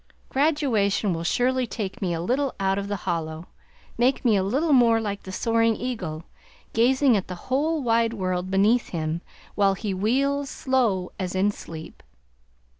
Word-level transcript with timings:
Graduation 0.29 1.13
will 1.13 1.23
surely 1.23 1.67
take 1.67 2.01
me 2.01 2.11
a 2.11 2.21
little 2.21 2.55
out 2.59 2.79
of 2.79 2.87
"the 2.87 2.95
hollow," 3.05 3.49
make 3.99 4.25
me 4.25 4.35
a 4.35 4.41
little 4.41 4.73
more 4.73 4.99
like 4.99 5.21
the 5.21 5.31
soaring 5.31 5.75
eagle, 5.75 6.23
gazing 6.73 7.15
at 7.15 7.27
the 7.27 7.35
whole 7.53 7.83
wide 7.83 8.13
world 8.15 8.49
beneath 8.49 8.89
him 8.89 9.21
while 9.53 9.75
he 9.75 9.93
wheels 9.93 10.49
"slow 10.49 11.11
as 11.19 11.35
in 11.35 11.51
sleep." 11.51 12.01